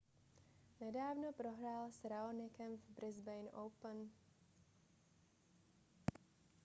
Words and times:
nedávno 0.81 1.29
prohrál 1.37 1.91
s 1.93 2.01
raonicem 2.03 2.73
v 2.77 2.85
brisbane 2.97 3.51
open 3.53 4.09